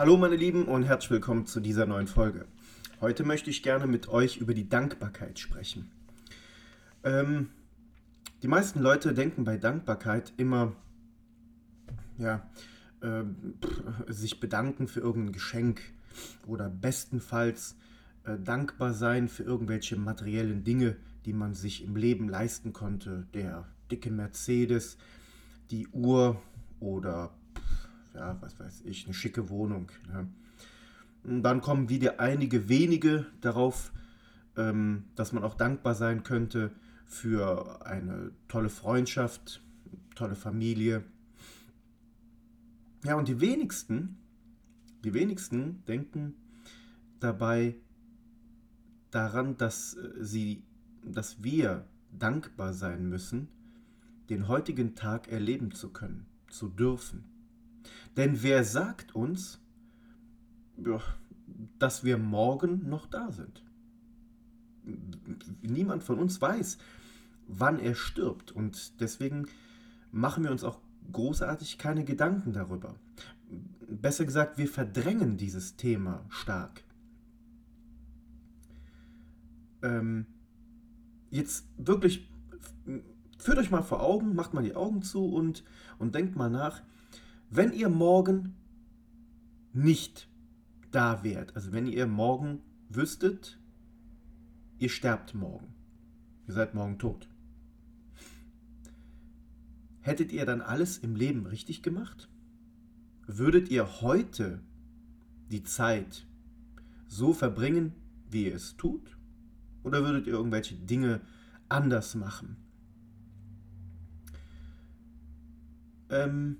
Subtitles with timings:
[0.00, 2.46] Hallo meine Lieben und herzlich willkommen zu dieser neuen Folge.
[3.02, 5.90] Heute möchte ich gerne mit euch über die Dankbarkeit sprechen.
[7.04, 7.50] Ähm,
[8.40, 10.72] die meisten Leute denken bei Dankbarkeit immer,
[12.16, 12.48] ja,
[13.02, 13.24] äh,
[14.10, 15.82] sich bedanken für irgendein Geschenk
[16.46, 17.76] oder bestenfalls
[18.24, 20.96] äh, dankbar sein für irgendwelche materiellen Dinge,
[21.26, 23.26] die man sich im Leben leisten konnte.
[23.34, 24.96] Der dicke Mercedes,
[25.70, 26.40] die Uhr
[26.80, 27.34] oder
[28.14, 29.90] ja, was weiß ich, eine schicke Wohnung.
[30.12, 30.26] Ja.
[31.24, 33.92] Und dann kommen wieder einige wenige darauf,
[34.56, 36.70] ähm, dass man auch dankbar sein könnte
[37.04, 39.62] für eine tolle Freundschaft,
[40.14, 41.04] tolle Familie.
[43.04, 44.18] Ja, und die wenigsten,
[45.04, 46.34] die wenigsten denken
[47.18, 47.74] dabei
[49.10, 50.64] daran, dass äh, sie,
[51.04, 51.86] dass wir
[52.18, 53.48] dankbar sein müssen,
[54.28, 57.24] den heutigen Tag erleben zu können, zu dürfen.
[58.16, 59.60] Denn wer sagt uns,
[61.78, 63.62] dass wir morgen noch da sind?
[65.62, 66.78] Niemand von uns weiß,
[67.46, 68.52] wann er stirbt.
[68.52, 69.46] Und deswegen
[70.10, 70.80] machen wir uns auch
[71.12, 72.94] großartig keine Gedanken darüber.
[73.88, 76.84] Besser gesagt, wir verdrängen dieses Thema stark.
[79.82, 80.26] Ähm,
[81.30, 82.28] jetzt wirklich,
[83.38, 85.64] führt euch mal vor Augen, macht mal die Augen zu und,
[85.98, 86.82] und denkt mal nach,
[87.50, 88.54] wenn ihr morgen
[89.72, 90.28] nicht
[90.90, 93.58] da wärt, also wenn ihr morgen wüsstet,
[94.78, 95.74] ihr sterbt morgen,
[96.46, 97.28] ihr seid morgen tot,
[100.00, 102.28] hättet ihr dann alles im Leben richtig gemacht?
[103.26, 104.60] Würdet ihr heute
[105.50, 106.26] die Zeit
[107.06, 107.92] so verbringen,
[108.30, 109.16] wie ihr es tut?
[109.82, 111.20] Oder würdet ihr irgendwelche Dinge
[111.68, 112.56] anders machen?
[116.08, 116.56] Ähm,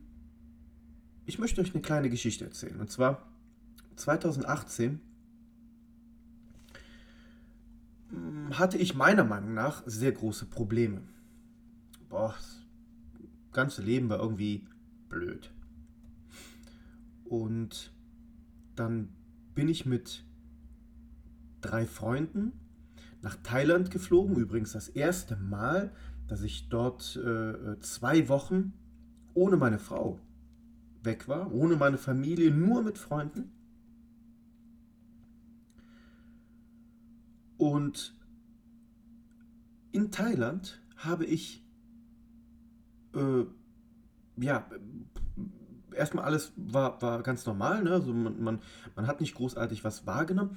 [1.26, 2.80] ich möchte euch eine kleine Geschichte erzählen.
[2.80, 3.26] Und zwar
[3.96, 5.00] 2018
[8.10, 11.02] hm, hatte ich meiner Meinung nach sehr große Probleme.
[12.08, 12.66] Boah, das
[13.52, 14.66] ganze Leben war irgendwie
[15.08, 15.52] blöd.
[17.24, 17.92] Und
[18.74, 19.10] dann
[19.54, 20.24] bin ich mit
[21.60, 22.52] drei Freunden
[23.22, 24.36] nach Thailand geflogen.
[24.36, 25.92] Übrigens das erste Mal,
[26.26, 28.72] dass ich dort äh, zwei Wochen
[29.34, 30.18] ohne meine Frau
[31.02, 33.52] weg war, ohne meine Familie, nur mit Freunden.
[37.56, 38.14] Und
[39.92, 41.62] in Thailand habe ich,
[43.14, 43.44] äh,
[44.36, 44.66] ja,
[45.94, 47.90] erstmal alles war, war ganz normal, ne?
[47.92, 48.60] also man, man,
[48.96, 50.56] man hat nicht großartig was wahrgenommen.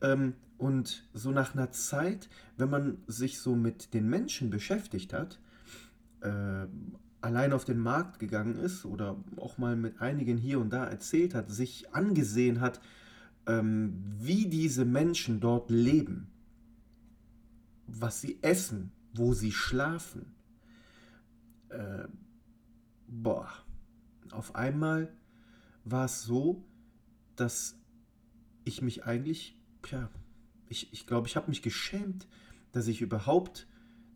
[0.00, 5.40] Ähm, und so nach einer Zeit, wenn man sich so mit den Menschen beschäftigt hat,
[6.20, 6.66] äh,
[7.24, 11.34] allein auf den Markt gegangen ist oder auch mal mit einigen hier und da erzählt
[11.34, 12.80] hat, sich angesehen hat,
[13.46, 16.30] ähm, wie diese Menschen dort leben,
[17.86, 20.34] was sie essen, wo sie schlafen.
[21.70, 22.08] Äh,
[23.08, 23.48] boah,
[24.30, 25.10] auf einmal
[25.84, 26.62] war es so,
[27.36, 27.78] dass
[28.64, 29.58] ich mich eigentlich,
[29.90, 30.10] ja,
[30.68, 32.26] ich glaube, ich, glaub, ich habe mich geschämt,
[32.72, 33.66] dass ich überhaupt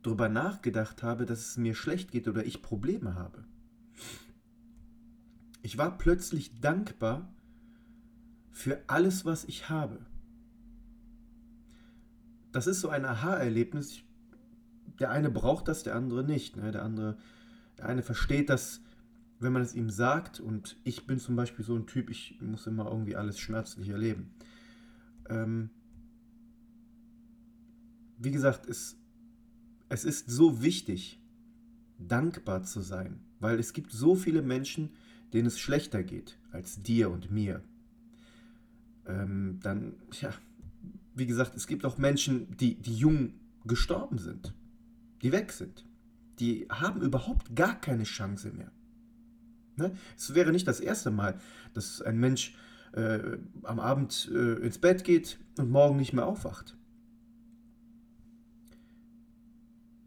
[0.03, 3.45] darüber nachgedacht habe, dass es mir schlecht geht oder ich Probleme habe.
[5.63, 7.33] Ich war plötzlich dankbar
[8.51, 9.99] für alles, was ich habe.
[12.53, 14.01] Das ist so ein Aha-Erlebnis.
[14.99, 16.57] Der eine braucht das, der andere nicht.
[16.57, 16.73] Ne?
[16.73, 17.19] Der andere,
[17.77, 18.81] der eine versteht das,
[19.41, 20.41] wenn man es ihm sagt.
[20.41, 24.31] Und ich bin zum Beispiel so ein Typ, ich muss immer irgendwie alles schmerzlich erleben.
[25.29, 25.71] Ähm,
[28.17, 28.97] wie gesagt, es
[29.89, 31.21] es ist so wichtig,
[31.99, 34.91] dankbar zu sein, weil es gibt so viele Menschen,
[35.33, 37.63] denen es schlechter geht als dir und mir.
[39.07, 40.33] Ähm, dann, ja,
[41.15, 43.35] wie gesagt, es gibt auch Menschen, die, die jung
[43.65, 44.55] gestorben sind,
[45.23, 45.85] die weg sind.
[46.39, 48.71] Die haben überhaupt gar keine Chance mehr.
[49.77, 49.93] Ne?
[50.17, 51.41] Es wäre nicht das erste Mal,
[51.75, 52.55] dass ein Mensch
[52.93, 56.78] äh, am Abend äh, ins Bett geht und morgen nicht mehr aufwacht.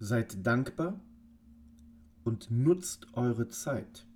[0.04, 1.00] Seid dankbar
[2.24, 4.08] und nutzt eure Zeit.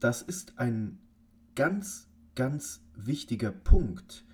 [0.00, 0.98] Das ist ein
[1.54, 4.26] ganz, ganz wichtiger Punkt,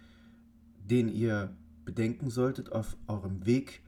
[0.90, 3.84] den ihr bedenken solltet auf eurem Weg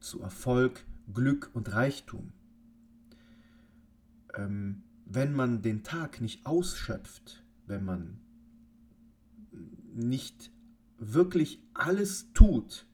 [0.00, 0.84] zu Erfolg,
[1.14, 2.32] Glück und Reichtum.
[4.34, 8.18] Ähm, wenn man den Tag nicht ausschöpft, wenn man
[9.94, 10.50] nicht
[10.98, 12.88] wirklich alles tut,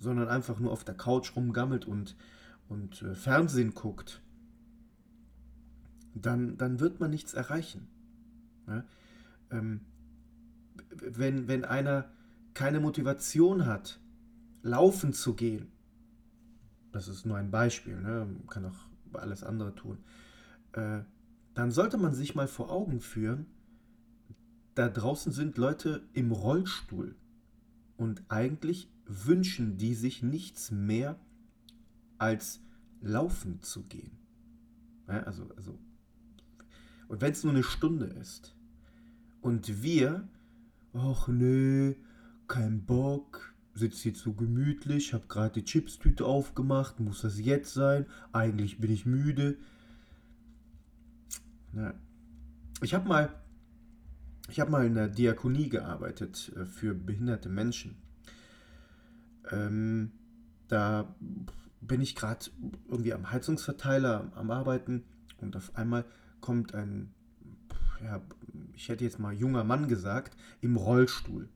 [0.00, 2.16] sondern einfach nur auf der Couch rumgammelt und,
[2.68, 4.22] und äh, Fernsehen guckt,
[6.14, 7.86] dann, dann wird man nichts erreichen.
[8.66, 8.84] Ja?
[9.50, 9.82] Ähm,
[10.90, 12.10] wenn, wenn einer
[12.54, 14.00] keine Motivation hat,
[14.62, 15.70] laufen zu gehen,
[16.92, 18.26] das ist nur ein Beispiel, ne?
[18.26, 19.98] man kann auch alles andere tun,
[20.72, 21.00] äh,
[21.54, 23.46] dann sollte man sich mal vor Augen führen,
[24.74, 27.16] da draußen sind Leute im Rollstuhl
[27.96, 31.18] und eigentlich wünschen die sich nichts mehr
[32.18, 32.60] als
[33.00, 34.12] laufen zu gehen.
[35.08, 35.78] Ja, also, also,
[37.08, 38.54] und wenn es nur eine Stunde ist
[39.40, 40.28] und wir,
[40.92, 41.96] ach nee,
[42.46, 48.06] kein Bock, sitze hier zu gemütlich, habe gerade die Chipstüte aufgemacht, muss das jetzt sein?
[48.32, 49.56] Eigentlich bin ich müde.
[51.72, 51.94] Na,
[52.82, 53.32] ich habe mal,
[54.48, 57.96] ich habe mal in der Diakonie gearbeitet äh, für behinderte Menschen.
[59.50, 60.12] Ähm,
[60.68, 61.14] da
[61.80, 62.46] bin ich gerade
[62.88, 65.04] irgendwie am Heizungsverteiler am Arbeiten
[65.38, 66.04] und auf einmal
[66.40, 67.12] kommt ein,
[68.02, 68.20] ja,
[68.74, 71.48] ich hätte jetzt mal junger Mann gesagt, im Rollstuhl.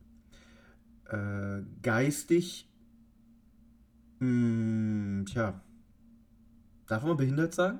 [1.05, 2.69] Äh, geistig,
[4.19, 5.61] mh, hm, tja,
[6.87, 7.79] darf man behindert sagen?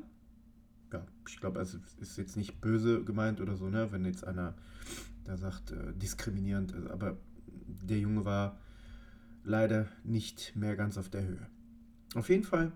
[0.93, 4.55] Ja, ich glaube, also ist jetzt nicht böse gemeint oder so, ne, wenn jetzt einer
[5.25, 7.17] da sagt, äh, diskriminierend, also, aber
[7.67, 8.59] der Junge war
[9.45, 11.47] leider nicht mehr ganz auf der Höhe.
[12.15, 12.71] Auf jeden Fall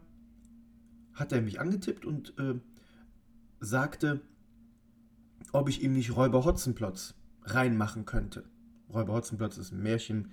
[1.13, 2.55] hat er mich angetippt und äh,
[3.59, 4.21] sagte,
[5.51, 8.45] ob ich ihm nicht Räuber Hotzenplotz reinmachen könnte.
[8.93, 10.31] Räuber Hotzenplotz ist ein Märchen.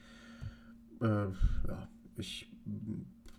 [1.00, 2.50] Äh, ja, ich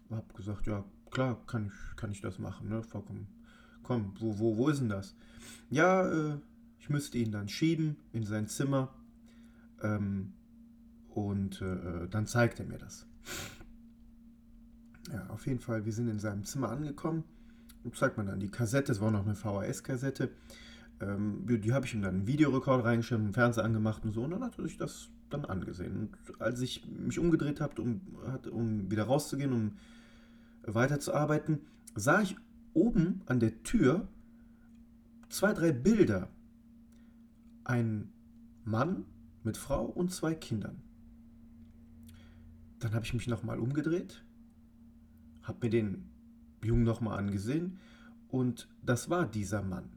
[0.09, 2.83] habe gesagt, ja, klar, kann ich, kann ich das machen, ne?
[2.83, 3.27] Vollkommen.
[3.83, 5.15] Komm, wo, wo, wo ist denn das?
[5.69, 6.37] Ja, äh,
[6.79, 8.93] ich müsste ihn dann schieben in sein Zimmer.
[9.81, 10.33] Ähm,
[11.17, 13.07] und äh, dann zeigt er mir das.
[15.11, 17.23] Ja, auf jeden Fall, wir sind in seinem Zimmer angekommen.
[17.83, 20.29] Und zeigt man dann die Kassette, es war noch eine VHS-Kassette.
[20.99, 24.21] Ähm, die habe ich ihm dann einen Videorekord reingestellt, einen Fernseher angemacht und so.
[24.25, 25.97] Und dann hat er sich das dann angesehen.
[25.97, 28.01] Und als ich mich umgedreht habe, um,
[28.51, 29.71] um wieder rauszugehen, um
[30.67, 31.61] weiterzuarbeiten,
[31.95, 32.35] sah ich
[32.75, 34.07] oben an der Tür
[35.29, 36.29] zwei, drei Bilder.
[37.63, 38.13] Ein
[38.65, 39.05] Mann
[39.43, 40.83] mit Frau und zwei Kindern.
[42.79, 44.23] Dann habe ich mich nochmal umgedreht
[45.47, 46.09] habe mir den
[46.63, 47.79] Jungen nochmal angesehen
[48.27, 49.89] und das war dieser Mann.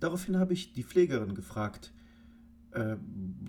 [0.00, 1.92] Daraufhin habe ich die Pflegerin gefragt,
[2.70, 2.96] äh,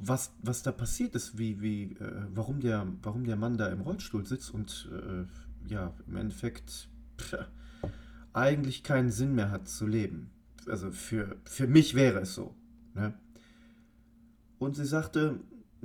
[0.01, 3.81] was, was da passiert ist, wie, wie, äh, warum, der, warum der Mann da im
[3.81, 5.25] Rollstuhl sitzt und äh,
[5.71, 7.37] ja, im Endeffekt pff,
[8.33, 10.29] eigentlich keinen Sinn mehr hat zu leben.
[10.67, 12.55] Also für, für mich wäre es so.
[12.93, 13.13] Ne?
[14.59, 15.39] Und sie sagte,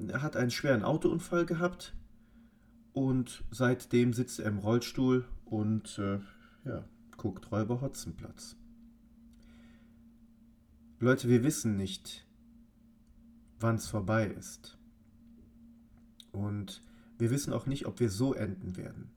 [0.08, 1.94] er hat einen schweren Autounfall gehabt
[2.93, 6.21] und seitdem sitzt er im Rollstuhl und äh,
[6.65, 6.85] ja,
[7.17, 8.56] guckt Räuber Hotzenplatz.
[10.99, 12.27] Leute, wir wissen nicht,
[13.59, 14.79] wann es vorbei ist.
[16.31, 16.83] Und
[17.19, 19.11] wir wissen auch nicht, ob wir so enden werden.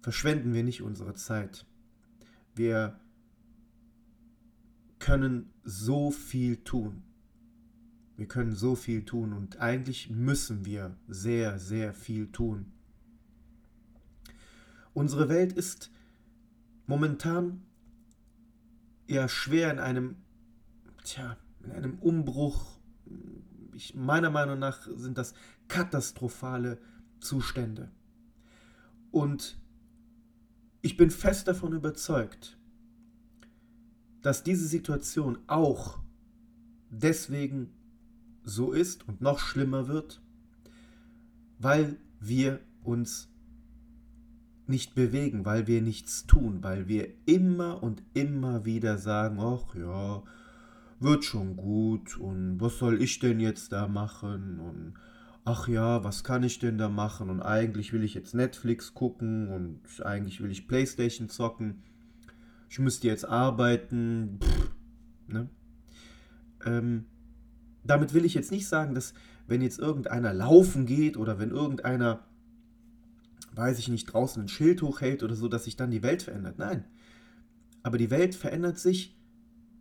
[0.00, 1.66] Verschwenden wir nicht unsere Zeit.
[2.54, 2.98] Wir
[4.98, 7.02] können so viel tun.
[8.16, 12.72] Wir können so viel tun und eigentlich müssen wir sehr, sehr viel tun.
[14.94, 15.90] Unsere Welt ist
[16.86, 17.62] momentan
[19.06, 20.16] ja schwer in einem,
[21.04, 22.78] tja, in einem Umbruch.
[23.74, 25.32] Ich, meiner Meinung nach sind das
[25.68, 26.78] katastrophale
[27.20, 27.90] Zustände.
[29.10, 29.58] Und
[30.82, 32.58] ich bin fest davon überzeugt,
[34.20, 36.00] dass diese Situation auch
[36.90, 37.72] deswegen
[38.44, 40.20] so ist und noch schlimmer wird,
[41.58, 43.28] weil wir uns
[44.66, 50.22] nicht bewegen, weil wir nichts tun, weil wir immer und immer wieder sagen, ach ja,
[51.00, 54.94] wird schon gut und was soll ich denn jetzt da machen und
[55.44, 59.48] ach ja, was kann ich denn da machen und eigentlich will ich jetzt Netflix gucken
[59.48, 61.82] und eigentlich will ich Playstation zocken,
[62.68, 64.70] ich müsste jetzt arbeiten, pff,
[65.26, 65.48] ne?
[66.64, 67.06] Ähm,
[67.84, 69.14] damit will ich jetzt nicht sagen, dass
[69.46, 72.24] wenn jetzt irgendeiner laufen geht oder wenn irgendeiner,
[73.54, 76.58] weiß ich nicht, draußen ein Schild hochhält oder so, dass sich dann die Welt verändert.
[76.58, 76.84] Nein.
[77.82, 79.16] Aber die Welt verändert sich,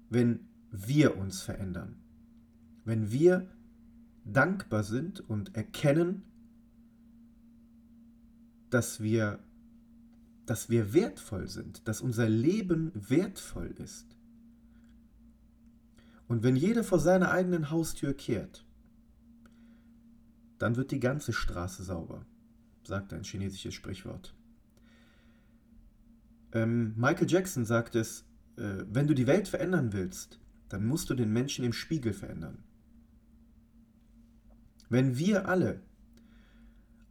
[0.10, 1.98] wenn wir uns verändern.
[2.84, 3.48] Wenn wir
[4.26, 6.24] dankbar sind und erkennen,
[8.70, 9.40] dass wir,
[10.46, 14.16] dass wir wertvoll sind, dass unser Leben wertvoll ist.
[16.32, 18.66] Und wenn jeder vor seiner eigenen Haustür kehrt,
[20.60, 22.26] dann wird die ganze Straße sauber,
[22.84, 24.34] sagt ein chinesisches Sprichwort.
[26.54, 28.22] Ähm, Michael Jackson sagt es,
[28.56, 32.64] äh, wenn du die Welt verändern willst, dann musst du den Menschen im Spiegel verändern.
[34.88, 35.82] Wenn wir alle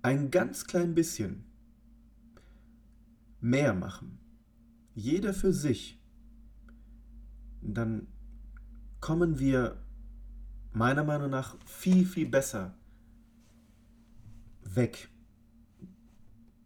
[0.00, 1.44] ein ganz klein bisschen
[3.42, 4.18] mehr machen,
[4.94, 6.00] jeder für sich,
[7.60, 8.06] dann
[9.00, 9.76] kommen wir
[10.72, 12.74] meiner Meinung nach viel, viel besser
[14.62, 15.08] weg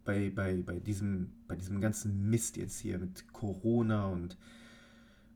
[0.03, 4.37] bei, bei, bei, diesem, bei diesem ganzen Mist jetzt hier mit Corona und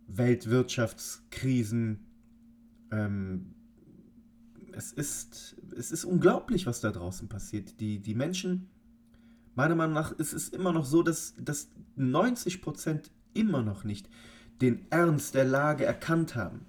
[0.07, 2.05] Weltwirtschaftskrisen.
[2.91, 3.55] Ähm,
[4.71, 7.79] es, ist, es ist unglaublich, was da draußen passiert.
[7.79, 8.69] Die, die Menschen,
[9.55, 14.07] meiner Meinung nach, ist es immer noch so, dass, dass 90 Prozent immer noch nicht
[14.61, 16.65] den Ernst der Lage erkannt haben.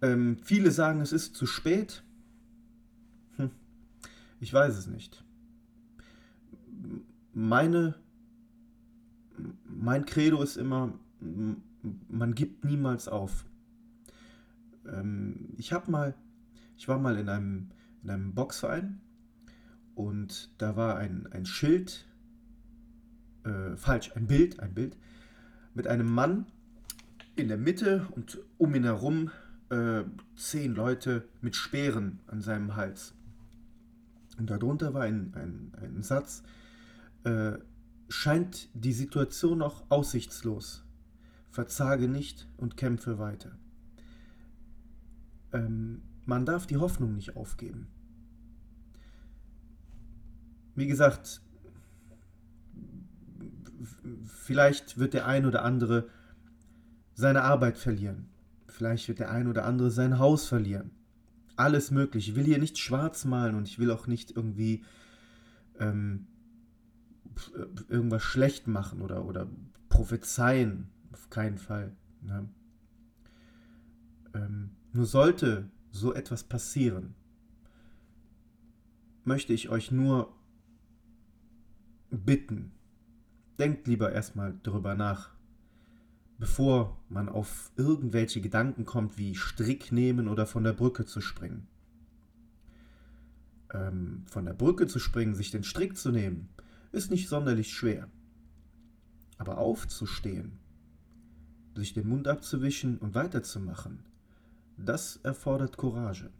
[0.00, 2.02] Ähm, viele sagen, es ist zu spät.
[3.36, 3.50] Hm.
[4.40, 5.24] Ich weiß es nicht.
[7.32, 7.94] Meine,
[9.64, 10.92] mein Credo ist immer,
[12.08, 13.44] man gibt niemals auf.
[14.86, 16.14] Ähm, ich habe mal,
[16.76, 17.70] ich war mal in einem,
[18.02, 19.00] in einem Boxverein
[19.94, 22.06] und da war ein, ein Schild,
[23.44, 24.96] äh, falsch, ein Bild, ein Bild
[25.74, 26.46] mit einem Mann
[27.36, 29.30] in der Mitte und um ihn herum
[29.70, 30.04] äh,
[30.36, 33.14] zehn Leute mit Speeren an seinem Hals.
[34.38, 36.42] Und darunter war ein, ein, ein Satz,
[37.24, 37.52] äh,
[38.08, 40.84] scheint die Situation noch aussichtslos.
[41.50, 43.58] Verzage nicht und kämpfe weiter.
[45.52, 47.88] Ähm, man darf die Hoffnung nicht aufgeben.
[50.74, 51.40] Wie gesagt,
[54.26, 56.08] vielleicht wird der ein oder andere
[57.14, 58.28] seine Arbeit verlieren.
[58.78, 60.92] Vielleicht wird der ein oder andere sein Haus verlieren.
[61.56, 62.28] Alles möglich.
[62.28, 64.84] Ich will hier nicht schwarz malen und ich will auch nicht irgendwie
[65.80, 66.28] ähm,
[67.88, 69.48] irgendwas schlecht machen oder, oder
[69.88, 70.90] prophezeien.
[71.10, 71.96] Auf keinen Fall.
[72.22, 72.48] Ne?
[74.32, 77.16] Ähm, nur sollte so etwas passieren,
[79.24, 80.32] möchte ich euch nur
[82.10, 82.70] bitten,
[83.58, 85.36] denkt lieber erstmal darüber nach,
[86.38, 91.66] bevor man auf irgendwelche Gedanken kommt, wie Strick nehmen oder von der Brücke zu springen.
[93.74, 96.48] Ähm, von der Brücke zu springen, sich den Strick zu nehmen,
[96.92, 98.08] ist nicht sonderlich schwer.
[99.36, 100.58] Aber aufzustehen,
[101.74, 104.04] sich den Mund abzuwischen und weiterzumachen,
[104.76, 106.30] das erfordert Courage.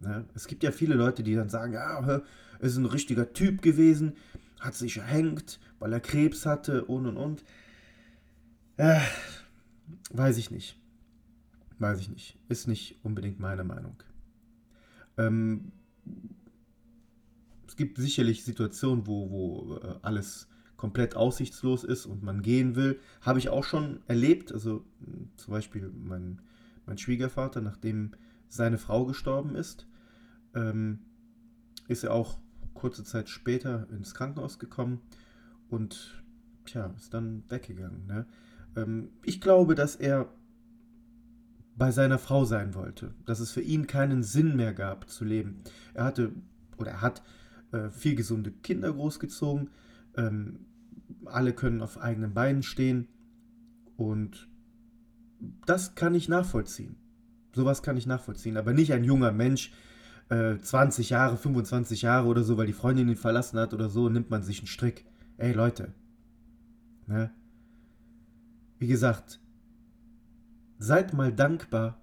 [0.00, 0.26] Ne?
[0.34, 2.22] Es gibt ja viele Leute, die dann sagen, ja, er
[2.60, 4.16] ist ein richtiger Typ gewesen,
[4.60, 7.44] hat sich erhängt, weil er Krebs hatte und und und.
[8.76, 9.00] Äh,
[10.10, 10.78] weiß ich nicht.
[11.78, 12.38] Weiß ich nicht.
[12.48, 14.02] Ist nicht unbedingt meine Meinung.
[15.16, 15.72] Ähm,
[17.66, 23.00] es gibt sicherlich Situationen, wo, wo äh, alles komplett aussichtslos ist und man gehen will.
[23.22, 24.52] Habe ich auch schon erlebt.
[24.52, 24.84] Also
[25.36, 26.42] zum Beispiel mein,
[26.84, 28.12] mein Schwiegervater, nachdem
[28.48, 29.86] seine Frau gestorben ist,
[30.54, 31.00] ähm,
[31.88, 32.38] ist er auch
[32.74, 35.00] kurze Zeit später ins Krankenhaus gekommen
[35.70, 36.22] und
[36.66, 38.06] tja, ist dann weggegangen.
[38.06, 38.26] Ne?
[38.76, 40.28] Ähm, ich glaube, dass er
[41.76, 45.62] bei seiner Frau sein wollte, dass es für ihn keinen Sinn mehr gab zu leben.
[45.94, 46.32] Er hatte
[46.78, 47.22] oder er hat
[47.72, 49.70] äh, vier gesunde Kinder großgezogen,
[50.16, 50.66] ähm,
[51.24, 53.08] alle können auf eigenen Beinen stehen
[53.96, 54.48] und
[55.66, 56.96] das kann ich nachvollziehen.
[57.54, 59.72] Sowas kann ich nachvollziehen, aber nicht ein junger Mensch,
[60.28, 64.08] äh, 20 Jahre, 25 Jahre oder so, weil die Freundin ihn verlassen hat oder so,
[64.08, 65.04] nimmt man sich einen Strick.
[65.38, 65.92] Ey Leute,
[67.06, 67.30] ne?
[68.78, 69.40] Wie gesagt,
[70.78, 72.02] seid mal dankbar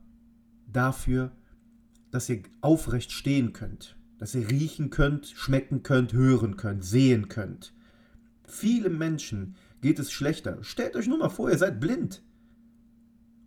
[0.71, 1.31] dafür,
[2.11, 7.73] dass ihr aufrecht stehen könnt, dass ihr riechen könnt, schmecken könnt, hören könnt, sehen könnt.
[8.45, 10.63] Viele Menschen geht es schlechter.
[10.63, 12.23] Stellt euch nur mal vor, ihr seid blind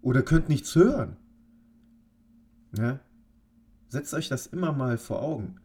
[0.02, 1.16] oder könnt nichts hören.
[2.76, 3.00] Ja?
[3.88, 5.60] Setzt euch das immer mal vor Augen.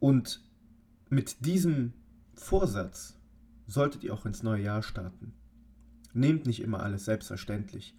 [0.00, 0.44] Und
[1.10, 1.92] mit diesem
[2.38, 3.18] Vorsatz
[3.66, 5.34] solltet ihr auch ins neue Jahr starten.
[6.12, 7.94] Nehmt nicht immer alles selbstverständlich.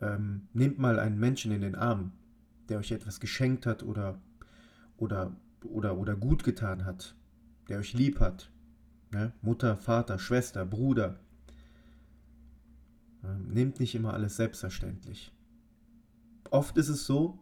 [0.00, 2.12] Ähm, nehmt mal einen Menschen in den Arm,
[2.68, 4.20] der euch etwas geschenkt hat oder,
[4.96, 7.14] oder, oder, oder gut getan hat,
[7.68, 8.50] der euch lieb hat.
[9.10, 9.32] Ne?
[9.42, 11.20] Mutter, Vater, Schwester, Bruder.
[13.22, 15.32] Ähm, nehmt nicht immer alles selbstverständlich.
[16.50, 17.38] Oft ist es so,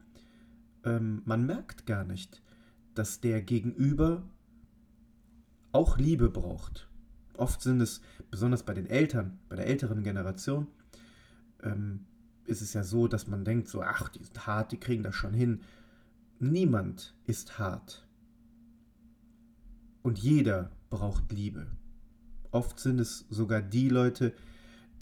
[0.85, 2.43] ähm, man merkt gar nicht,
[2.95, 4.23] dass der Gegenüber
[5.73, 6.89] auch Liebe braucht.
[7.37, 8.01] Oft sind es,
[8.31, 10.67] besonders bei den Eltern, bei der älteren Generation,
[11.63, 12.07] ähm,
[12.45, 15.15] ist es ja so, dass man denkt, so, ach, die sind hart, die kriegen das
[15.15, 15.61] schon hin.
[16.39, 18.07] Niemand ist hart.
[20.03, 21.67] Und jeder braucht Liebe.
[22.51, 24.35] Oft sind es sogar die Leute,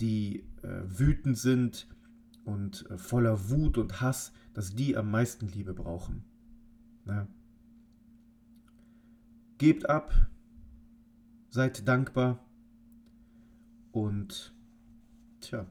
[0.00, 1.88] die äh, wütend sind
[2.44, 6.25] und äh, voller Wut und Hass, dass die am meisten Liebe brauchen.
[7.04, 7.26] Na?
[9.56, 10.12] Gebt ab,
[11.50, 12.38] seid dankbar
[13.92, 14.54] und
[15.40, 15.66] tja,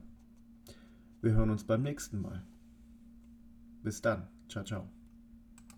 [1.20, 2.44] wir hören uns beim nächsten Mal.
[3.82, 4.28] Bis dann.
[4.48, 4.97] Ciao, ciao.